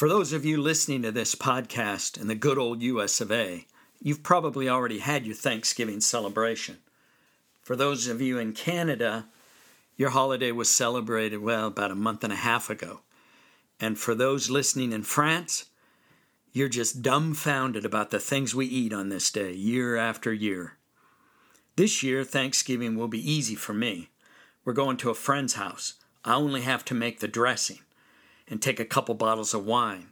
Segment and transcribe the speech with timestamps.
[0.00, 3.66] For those of you listening to this podcast in the good old US of A,
[4.00, 6.78] you've probably already had your Thanksgiving celebration.
[7.60, 9.26] For those of you in Canada,
[9.98, 13.00] your holiday was celebrated, well, about a month and a half ago.
[13.78, 15.66] And for those listening in France,
[16.50, 20.78] you're just dumbfounded about the things we eat on this day, year after year.
[21.76, 24.08] This year, Thanksgiving will be easy for me.
[24.64, 25.96] We're going to a friend's house.
[26.24, 27.80] I only have to make the dressing
[28.50, 30.08] and take a couple bottles of wine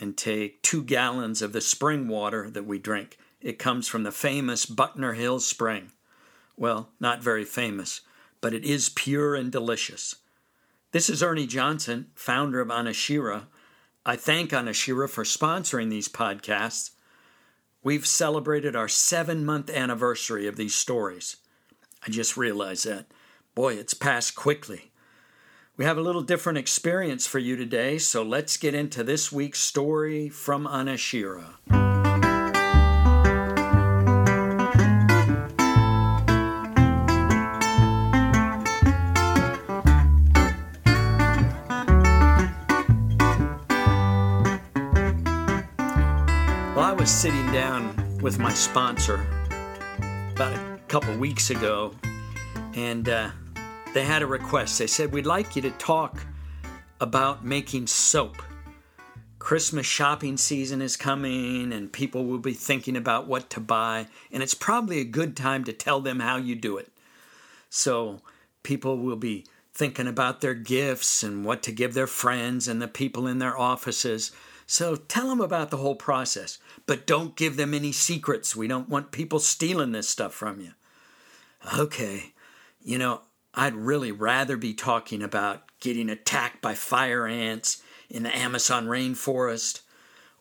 [0.00, 3.18] and take two gallons of the spring water that we drink.
[3.40, 5.92] It comes from the famous Buckner Hill Spring.
[6.56, 8.00] Well, not very famous,
[8.40, 10.16] but it is pure and delicious.
[10.92, 13.44] This is Ernie Johnson, founder of Anashira.
[14.06, 16.90] I thank Anashira for sponsoring these podcasts.
[17.82, 21.36] We've celebrated our seven month anniversary of these stories.
[22.06, 23.06] I just realized that.
[23.54, 24.90] Boy, it's passed quickly.
[25.76, 29.58] We have a little different experience for you today, so let's get into this week's
[29.58, 31.46] story from Anashira.
[46.76, 49.26] Well, I was sitting down with my sponsor
[50.36, 51.96] about a couple weeks ago,
[52.76, 53.30] and uh,
[53.94, 54.78] they had a request.
[54.78, 56.26] They said, We'd like you to talk
[57.00, 58.42] about making soap.
[59.38, 64.42] Christmas shopping season is coming, and people will be thinking about what to buy, and
[64.42, 66.90] it's probably a good time to tell them how you do it.
[67.70, 68.20] So,
[68.62, 72.88] people will be thinking about their gifts and what to give their friends and the
[72.88, 74.32] people in their offices.
[74.66, 78.56] So, tell them about the whole process, but don't give them any secrets.
[78.56, 80.72] We don't want people stealing this stuff from you.
[81.78, 82.32] Okay,
[82.82, 83.20] you know,
[83.56, 89.82] I'd really rather be talking about getting attacked by fire ants in the Amazon rainforest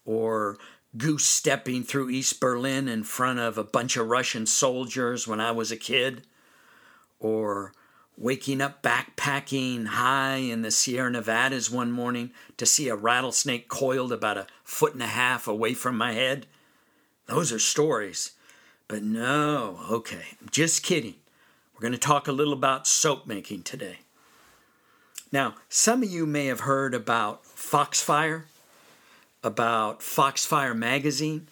[0.05, 0.57] or
[0.97, 5.51] goose stepping through East Berlin in front of a bunch of Russian soldiers when I
[5.51, 6.25] was a kid
[7.19, 7.73] or
[8.15, 14.11] waking up backpacking high in the Sierra Nevadas one morning to see a rattlesnake coiled
[14.11, 16.45] about a foot and a half away from my head.
[17.25, 18.31] Those are stories.
[18.87, 21.15] But no, okay, I'm just kidding.
[21.73, 23.97] We're going to talk a little about soap making today.
[25.31, 28.45] Now, some of you may have heard about Foxfire,
[29.43, 31.47] about Foxfire magazine.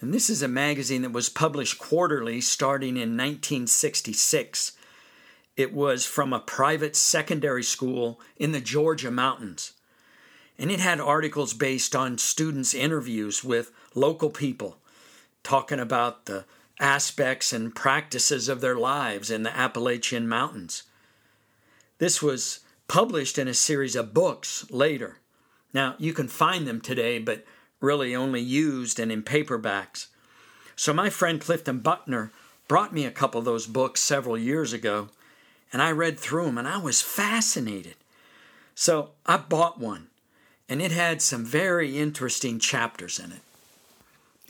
[0.00, 4.72] And this is a magazine that was published quarterly starting in 1966.
[5.56, 9.72] It was from a private secondary school in the Georgia mountains.
[10.58, 14.78] And it had articles based on students' interviews with local people,
[15.42, 16.44] talking about the
[16.80, 20.84] aspects and practices of their lives in the Appalachian Mountains.
[21.98, 25.18] This was published in a series of books later.
[25.74, 27.44] Now, you can find them today, but
[27.80, 30.06] really only used and in paperbacks.
[30.76, 32.30] So, my friend Clifton Buckner
[32.68, 35.08] brought me a couple of those books several years ago,
[35.72, 37.96] and I read through them and I was fascinated.
[38.74, 40.06] So, I bought one,
[40.68, 43.40] and it had some very interesting chapters in it.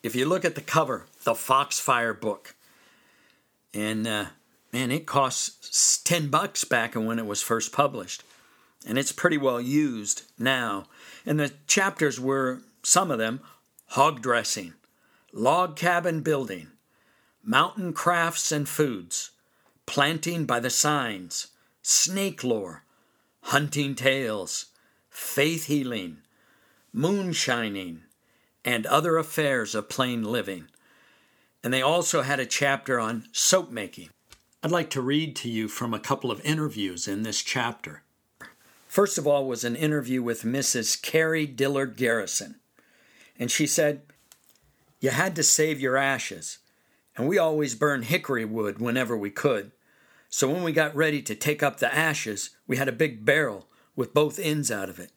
[0.03, 2.54] If you look at the cover, the Foxfire book.
[3.74, 4.26] And uh,
[4.72, 8.22] man, it costs 10 bucks back when it was first published.
[8.86, 10.84] And it's pretty well used now.
[11.26, 13.40] And the chapters were, some of them,
[13.88, 14.74] hog dressing,
[15.32, 16.68] log cabin building,
[17.42, 19.30] mountain crafts and foods,
[19.86, 21.48] planting by the signs,
[21.82, 22.84] snake lore,
[23.42, 24.66] hunting tales,
[25.10, 26.18] faith healing,
[26.92, 28.02] moonshining,
[28.64, 30.68] and other affairs of plain living
[31.62, 34.10] and they also had a chapter on soap making.
[34.62, 38.02] I'd like to read to you from a couple of interviews in this chapter.
[38.86, 41.00] First of all was an interview with Mrs.
[41.00, 42.56] Carrie Dillard Garrison,
[43.38, 44.02] and she said,
[45.00, 46.58] You had to save your ashes,
[47.16, 49.72] and we always burned hickory wood whenever we could.
[50.30, 53.68] So when we got ready to take up the ashes, we had a big barrel
[53.94, 55.12] with both ends out of it,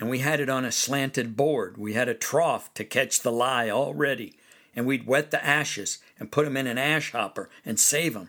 [0.00, 1.78] and we had it on a slanted board.
[1.78, 4.36] We had a trough to catch the lye all ready
[4.76, 8.28] and we'd wet the ashes and put them in an ash hopper and save them.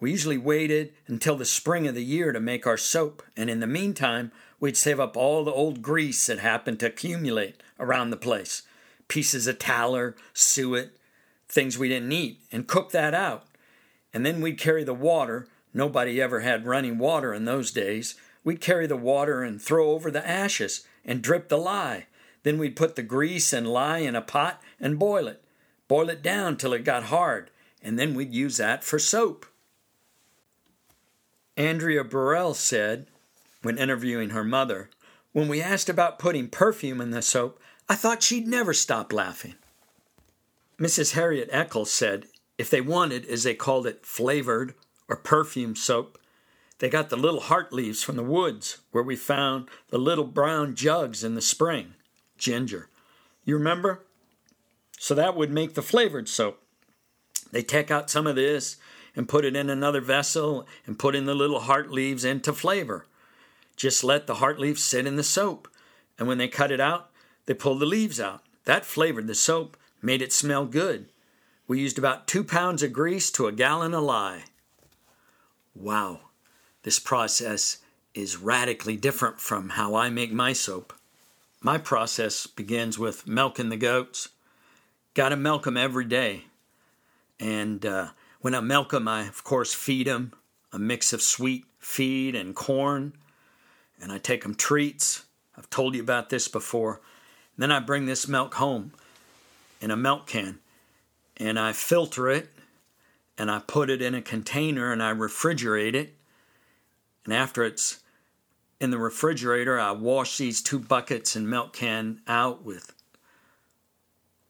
[0.00, 3.58] We usually waited until the spring of the year to make our soap, and in
[3.58, 8.16] the meantime, we'd save up all the old grease that happened to accumulate around the
[8.16, 8.62] place
[9.08, 10.90] pieces of tallow, suet,
[11.48, 13.46] things we didn't eat, and cook that out.
[14.12, 15.48] And then we'd carry the water.
[15.72, 18.16] Nobody ever had running water in those days.
[18.44, 22.06] We'd carry the water and throw over the ashes and drip the lye.
[22.42, 25.42] Then we'd put the grease and lye in a pot and boil it
[25.88, 27.50] boil it down till it got hard,
[27.82, 29.46] and then we'd use that for soap.
[31.56, 33.06] Andrea Burrell said,
[33.62, 34.90] when interviewing her mother,
[35.32, 39.54] When we asked about putting perfume in the soap, I thought she'd never stop laughing.
[40.80, 41.12] Mrs.
[41.12, 42.26] Harriet Eccles said
[42.56, 44.74] if they wanted, as they called it, flavored
[45.08, 46.18] or perfume soap,
[46.78, 50.74] they got the little heart leaves from the woods where we found the little brown
[50.74, 51.94] jugs in the spring.
[52.36, 52.88] Ginger.
[53.44, 54.04] You remember?
[54.98, 56.62] So that would make the flavored soap.
[57.50, 58.76] They take out some of this
[59.14, 63.06] and put it in another vessel and put in the little heart leaves into flavor.
[63.76, 65.68] Just let the heart leaves sit in the soap.
[66.18, 67.10] And when they cut it out,
[67.46, 68.42] they pull the leaves out.
[68.64, 71.06] That flavored the soap, made it smell good.
[71.66, 74.44] We used about two pounds of grease to a gallon of lye.
[75.74, 76.20] Wow,
[76.82, 77.78] this process
[78.14, 80.92] is radically different from how I make my soap.
[81.60, 84.30] My process begins with milking the goats.
[85.18, 86.44] Got to milk them every day.
[87.40, 88.10] And uh,
[88.40, 90.32] when I milk them, I, of course, feed them
[90.72, 93.14] a mix of sweet feed and corn.
[94.00, 95.24] And I take them treats.
[95.56, 97.00] I've told you about this before.
[97.56, 98.92] Then I bring this milk home
[99.80, 100.60] in a milk can
[101.36, 102.50] and I filter it
[103.36, 106.14] and I put it in a container and I refrigerate it.
[107.24, 107.98] And after it's
[108.80, 112.92] in the refrigerator, I wash these two buckets and milk can out with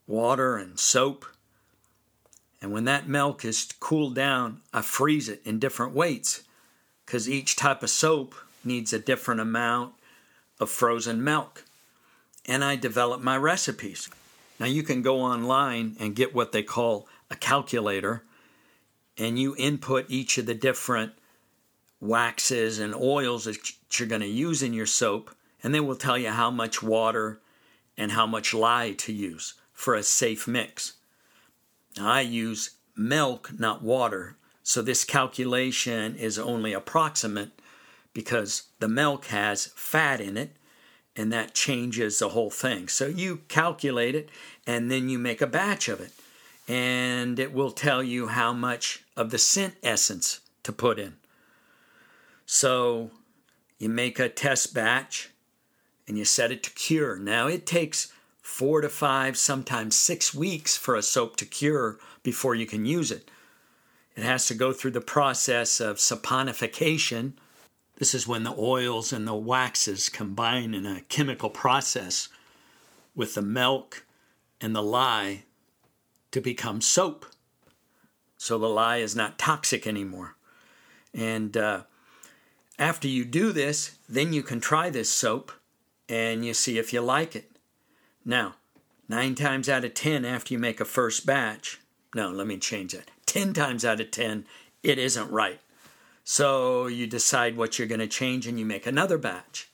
[0.09, 1.23] water and soap.
[2.61, 6.43] And when that milk is cooled down, I freeze it in different weights
[7.05, 8.35] because each type of soap
[8.65, 9.93] needs a different amount
[10.59, 11.63] of frozen milk.
[12.45, 14.09] And I develop my recipes.
[14.59, 18.23] Now you can go online and get what they call a calculator,
[19.17, 21.13] and you input each of the different
[22.01, 23.57] waxes and oils that
[23.93, 25.29] you're going to use in your soap,
[25.61, 27.39] and they will tell you how much water
[27.95, 30.95] and how much lye to use for a safe mix.
[31.97, 37.61] I use milk, not water, so this calculation is only approximate
[38.13, 40.57] because the milk has fat in it
[41.15, 42.89] and that changes the whole thing.
[42.89, 44.27] So you calculate it
[44.67, 46.11] and then you make a batch of it.
[46.67, 51.15] And it will tell you how much of the scent essence to put in.
[52.45, 53.11] So
[53.77, 55.29] you make a test batch
[56.05, 57.17] and you set it to cure.
[57.17, 58.11] Now it takes
[58.49, 63.11] four to five, sometimes six weeks for a soap to cure before you can use
[63.11, 63.29] it.
[64.15, 67.33] It has to go through the process of saponification
[67.99, 72.29] this is when the oils and the waxes combine in a chemical process
[73.13, 74.05] with the milk
[74.61, 75.43] and the lye
[76.31, 77.25] to become soap.
[78.37, 80.37] So the lye is not toxic anymore.
[81.13, 81.83] And uh,
[82.79, 85.51] after you do this, then you can try this soap
[86.07, 87.51] and you see if you like it.
[88.25, 88.55] Now,
[89.07, 91.79] nine times out of ten, after you make a first batch,
[92.15, 93.11] no, let me change that.
[93.25, 94.45] Ten times out of ten,
[94.83, 95.59] it isn't right.
[96.23, 99.69] So you decide what you're going to change and you make another batch.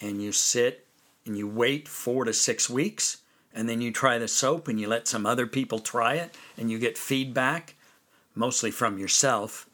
[0.00, 0.86] And you sit
[1.24, 3.18] and you wait four to six weeks.
[3.54, 6.70] And then you try the soap and you let some other people try it and
[6.70, 7.76] you get feedback,
[8.34, 9.68] mostly from yourself.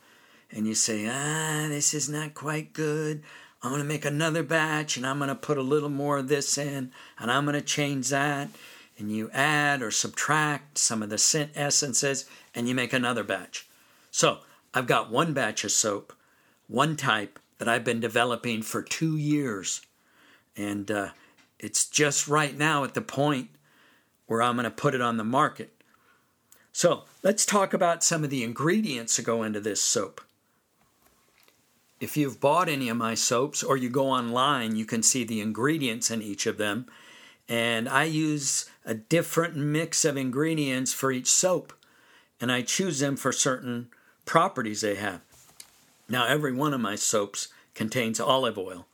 [0.50, 3.22] And you say, ah, this is not quite good.
[3.62, 6.28] I'm going to make another batch and I'm going to put a little more of
[6.28, 8.48] this in and I'm going to change that.
[8.98, 12.24] And you add or subtract some of the scent essences
[12.54, 13.68] and you make another batch.
[14.10, 14.38] So
[14.74, 16.12] I've got one batch of soap
[16.68, 19.80] one type that I've been developing for two years.
[20.56, 21.08] And uh,
[21.58, 23.48] it's just right now at the point
[24.26, 25.72] where I'm going to put it on the market.
[26.72, 30.20] So let's talk about some of the ingredients that go into this soap.
[32.00, 35.40] If you've bought any of my soaps or you go online, you can see the
[35.40, 36.86] ingredients in each of them.
[37.48, 41.72] And I use a different mix of ingredients for each soap.
[42.40, 43.88] And I choose them for certain
[44.24, 45.22] properties they have.
[46.08, 48.86] Now, every one of my soaps contains olive oil.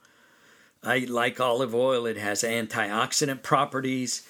[0.83, 4.27] I like olive oil, it has antioxidant properties.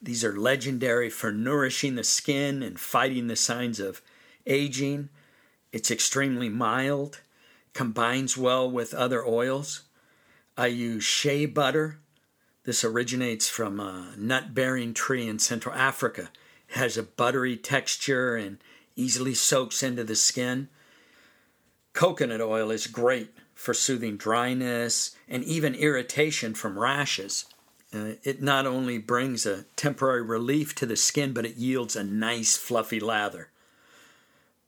[0.00, 4.02] These are legendary for nourishing the skin and fighting the signs of
[4.46, 5.08] aging.
[5.72, 7.20] It's extremely mild,
[7.76, 9.82] combines well with other oils.
[10.56, 11.98] I use shea butter.
[12.64, 16.30] This originates from a nut bearing tree in Central Africa.
[16.70, 18.56] It has a buttery texture and
[18.96, 20.70] easily soaks into the skin.
[21.92, 27.44] Coconut oil is great for soothing dryness and even irritation from rashes.
[27.94, 32.02] Uh, it not only brings a temporary relief to the skin, but it yields a
[32.02, 33.50] nice fluffy lather.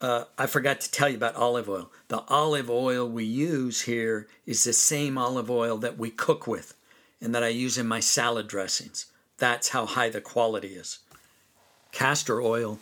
[0.00, 1.90] Uh, I forgot to tell you about olive oil.
[2.06, 6.74] The olive oil we use here is the same olive oil that we cook with
[7.20, 9.06] and that I use in my salad dressings.
[9.38, 10.98] That's how high the quality is.
[11.90, 12.78] Castor oil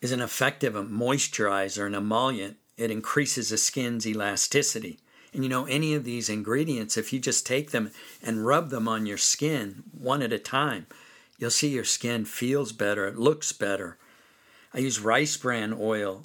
[0.00, 4.98] is an effective moisturizer and emollient it increases the skin's elasticity
[5.32, 7.90] And you know, any of these ingredients, if you just take them
[8.22, 10.86] and rub them on your skin one at a time,
[11.38, 13.98] you'll see your skin feels better, it looks better.
[14.72, 16.24] I use rice bran oil.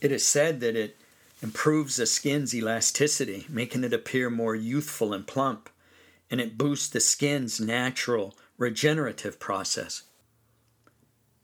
[0.00, 0.96] It is said that it
[1.42, 5.68] improves the skin's elasticity, making it appear more youthful and plump,
[6.30, 10.02] and it boosts the skin's natural regenerative process.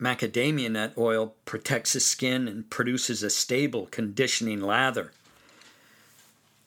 [0.00, 5.12] Macadamia nut oil protects the skin and produces a stable conditioning lather.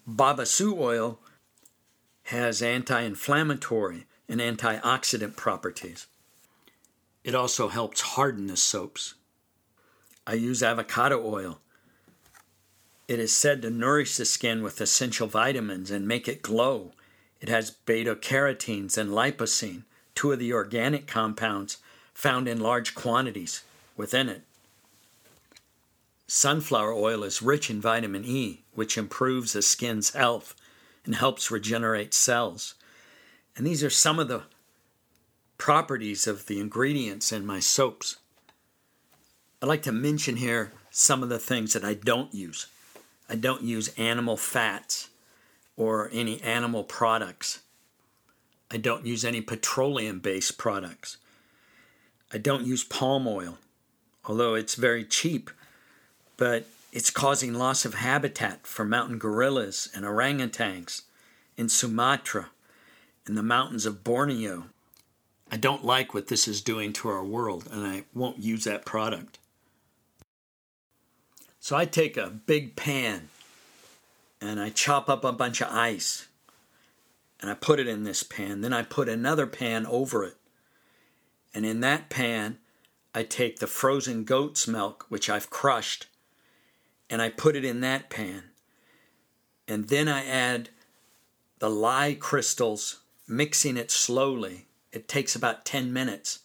[0.10, 1.20] Babassu oil
[2.24, 6.08] has anti inflammatory and antioxidant properties.
[7.24, 9.16] It also helps harden the soaps.
[10.26, 11.60] I use avocado oil.
[13.08, 16.92] It is said to nourish the skin with essential vitamins and make it glow.
[17.40, 19.84] It has beta carotenes and lipocene,
[20.14, 21.78] two of the organic compounds
[22.14, 23.64] found in large quantities
[23.96, 24.42] within it.
[26.28, 30.54] Sunflower oil is rich in vitamin E, which improves the skin's health
[31.06, 32.74] and helps regenerate cells.
[33.56, 34.44] And these are some of the
[35.58, 38.18] properties of the ingredients in my soaps.
[39.62, 42.68] I'd like to mention here some of the things that I don't use.
[43.30, 45.10] I don't use animal fats
[45.76, 47.60] or any animal products.
[48.72, 51.18] I don't use any petroleum based products.
[52.34, 53.58] I don't use palm oil,
[54.26, 55.50] although it's very cheap,
[56.36, 61.04] but it's causing loss of habitat for mountain gorillas and orangutans
[61.56, 62.50] in Sumatra
[63.26, 64.66] and the mountains of Borneo.
[65.52, 68.86] I don't like what this is doing to our world, and I won't use that
[68.86, 69.40] product.
[71.68, 73.28] So I take a big pan
[74.40, 76.30] and I chop up a bunch of ice
[77.42, 78.62] and I put it in this pan.
[78.62, 80.38] Then I put another pan over it
[81.54, 82.60] and in that pan,
[83.14, 86.08] I take the frozen goat's milk, which I've crushed,
[87.10, 88.44] and I put it in that pan.
[89.68, 90.70] And then I add
[91.60, 94.68] the lye crystals, mixing it slowly.
[94.94, 96.40] It takes about 10 minutes.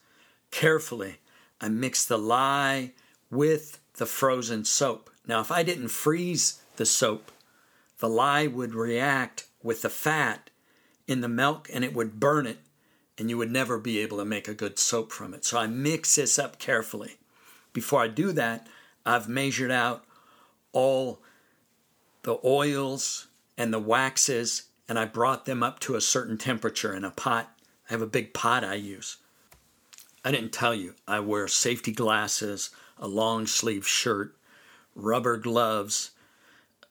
[0.51, 1.19] Carefully,
[1.61, 2.91] I mix the lye
[3.31, 5.11] with the frozen soap.
[5.27, 7.31] Now, if I didn't freeze the soap,
[7.99, 10.51] the lye would react with the fat
[11.07, 12.59] in the milk and it would burn it
[13.19, 15.45] and you would never be able to make a good soap from it.
[15.45, 17.19] So I mix this up carefully.
[17.73, 18.67] Before I do that,
[19.07, 20.05] I've measured out
[20.73, 21.21] all
[22.23, 27.05] the oils and the waxes and I brought them up to a certain temperature in
[27.05, 27.51] a pot.
[27.89, 29.19] I have a big pot I use.
[30.25, 34.37] I didn't tell you, I wear safety glasses, a long sleeve shirt,
[34.95, 36.11] rubber gloves.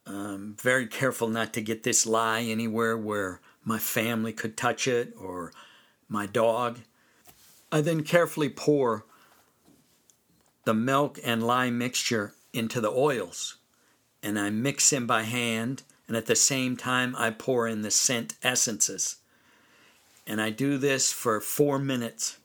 [0.06, 5.14] Um, very careful not to get this lye anywhere where my family could touch it
[5.20, 5.52] or
[6.10, 6.80] my dog.
[7.72, 9.06] I then carefully pour
[10.66, 13.58] the milk and lye mixture into the oils
[14.22, 17.92] and I mix them by hand and at the same time I pour in the
[17.92, 19.18] scent essences.
[20.28, 22.38] And I do this for four minutes.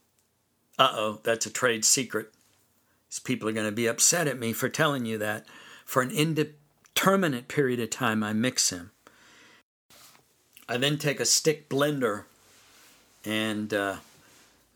[0.78, 2.32] Uh oh, that's a trade secret.
[3.10, 5.46] These people are going to be upset at me for telling you that.
[5.84, 8.90] For an indeterminate period of time, I mix them.
[10.68, 12.24] I then take a stick blender
[13.24, 13.96] and uh,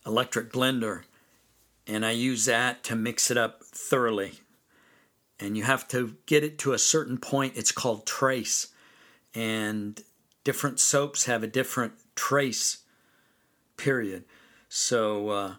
[0.07, 1.03] electric blender,
[1.87, 4.35] and I use that to mix it up thoroughly.
[5.41, 7.57] And you have to get it to a certain point.
[7.57, 8.69] It's called trace,
[9.35, 10.01] and
[10.45, 12.79] different soaps have a different trace
[13.77, 14.25] period.
[14.69, 15.55] So uh,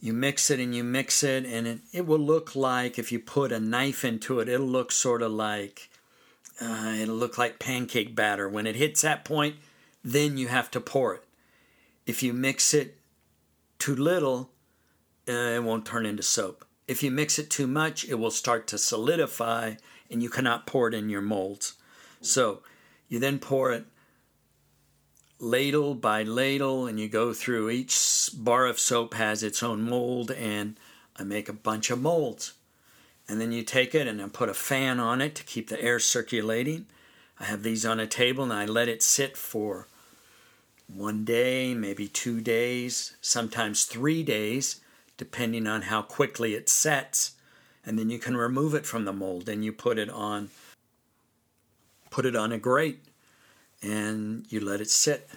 [0.00, 3.18] you mix it and you mix it, and it, it will look like if you
[3.18, 5.90] put a knife into it, it'll look sort of like
[6.60, 8.48] uh, it'll look like pancake batter.
[8.48, 9.56] When it hits that point,
[10.02, 11.24] then you have to pour it.
[12.06, 12.98] If you mix it
[13.78, 14.50] too little,
[15.28, 16.64] uh, it won't turn into soap.
[16.88, 19.74] If you mix it too much, it will start to solidify
[20.10, 21.74] and you cannot pour it in your molds.
[22.20, 22.62] So
[23.08, 23.84] you then pour it
[25.40, 30.30] ladle by ladle and you go through each bar of soap has its own mold
[30.30, 30.76] and
[31.16, 32.52] I make a bunch of molds.
[33.26, 35.82] And then you take it and I put a fan on it to keep the
[35.82, 36.86] air circulating.
[37.38, 39.86] I have these on a table and I let it sit for
[40.92, 44.80] one day, maybe two days, sometimes three days,
[45.16, 47.32] depending on how quickly it sets.
[47.86, 50.50] And then you can remove it from the mold and you put it on
[52.10, 52.98] put it on a grate
[53.82, 55.28] and you let it sit.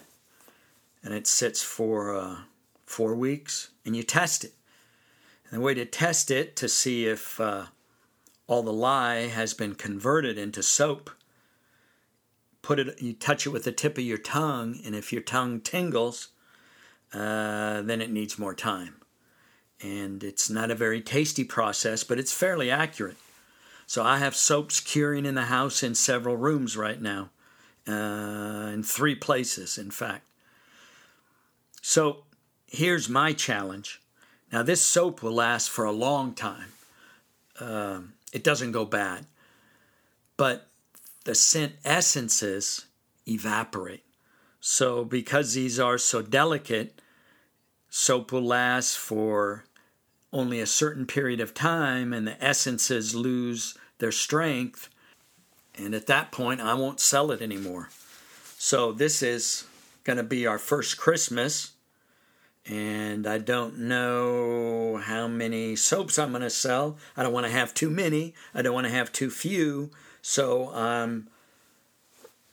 [1.03, 2.37] And it sits for uh,
[2.85, 4.53] four weeks and you test it.
[5.49, 7.65] And the way to test it to see if uh,
[8.47, 11.09] all the lye has been converted into soap
[12.63, 15.59] put it, you touch it with the tip of your tongue, and if your tongue
[15.59, 16.29] tingles,
[17.13, 18.95] uh, then it needs more time.
[19.79, 23.17] And it's not a very tasty process, but it's fairly accurate.
[23.85, 27.29] So I have soaps curing in the house in several rooms right now,
[27.87, 30.25] uh, in three places, in fact.
[31.81, 32.23] So
[32.67, 34.01] here's my challenge.
[34.51, 36.71] Now, this soap will last for a long time.
[37.59, 39.25] Um, it doesn't go bad.
[40.37, 40.67] But
[41.25, 42.85] the scent essences
[43.27, 44.03] evaporate.
[44.59, 47.01] So, because these are so delicate,
[47.89, 49.65] soap will last for
[50.31, 54.89] only a certain period of time and the essences lose their strength.
[55.75, 57.89] And at that point, I won't sell it anymore.
[58.57, 59.65] So, this is
[60.03, 61.71] going to be our first Christmas.
[62.65, 66.97] And I don't know how many soaps I'm going to sell.
[67.17, 68.33] I don't want to have too many.
[68.53, 69.91] I don't want to have too few.
[70.21, 71.27] So I'm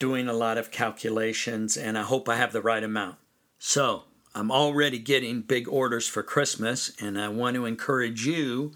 [0.01, 3.17] doing a lot of calculations and I hope I have the right amount.
[3.61, 8.73] So I'm already getting big orders for Christmas and I want to encourage you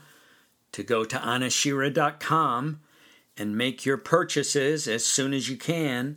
[0.71, 2.81] to go to anashira.com
[3.37, 6.17] and make your purchases as soon as you can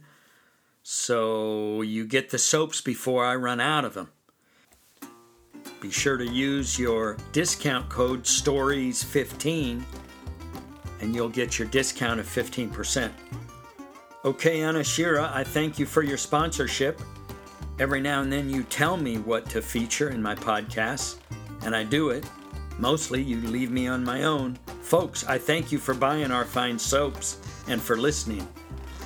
[0.83, 4.09] so you get the soaps before I run out of them.
[5.81, 9.83] Be sure to use your discount code STORIES15
[11.01, 13.11] and you'll get your discount of 15%.
[14.25, 16.99] Okay, Anashira, I thank you for your sponsorship.
[17.79, 21.17] Every now and then you tell me what to feature in my podcasts,
[21.63, 22.27] and I do it.
[22.79, 24.57] Mostly you leave me on my own.
[24.87, 28.47] Folks, I thank you for buying our fine soaps and for listening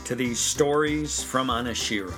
[0.05, 2.13] to these stories from Anashira.